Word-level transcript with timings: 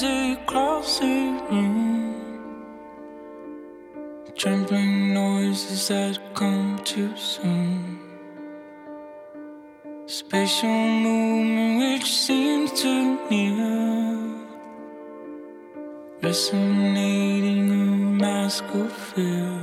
music 0.00 0.46
crossing 0.46 1.40
mm. 1.48 2.14
Trembling 4.36 5.14
noises 5.14 5.88
that 5.88 6.18
come 6.34 6.78
too 6.84 7.16
soon. 7.16 7.98
Spatial 10.06 10.68
movement 10.68 11.78
which 11.80 12.12
seems 12.12 12.72
too 12.82 13.18
near. 13.30 14.44
Resonating 16.22 17.70
a 17.70 17.86
mask 18.22 18.64
of 18.74 18.92
fear. 18.92 19.58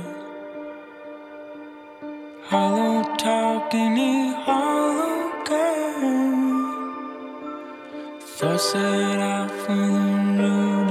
Hollow 2.42 3.04
talking, 3.16 4.32
hollow 4.46 5.03
Toss 8.44 8.72
set 8.72 9.20
out 9.20 9.50
for 9.50 9.74
the 9.74 10.22
new 10.36 10.83